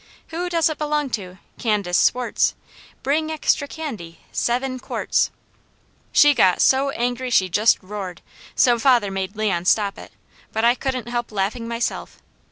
Who 0.29 0.49
does 0.49 0.67
it 0.67 0.79
belong 0.79 1.11
to? 1.11 1.37
Candace 1.59 1.95
Swartz. 1.99 2.55
Bring 3.03 3.31
extra 3.31 3.67
candy, 3.67 4.19
seven 4.31 4.79
quarts" 4.79 5.29
She 6.21 6.33
got 6.33 6.59
so 6.59 6.89
angry 6.89 7.29
she 7.29 7.49
just 7.49 7.77
roared, 7.83 8.23
so 8.55 8.79
father 8.79 9.11
made 9.11 9.35
Leon 9.35 9.65
stop 9.65 9.99
it, 9.99 10.11
but 10.51 10.65
I 10.65 10.73
couldn't 10.73 11.09
help 11.09 11.31
laughing 11.31 11.67
myself. 11.67 12.19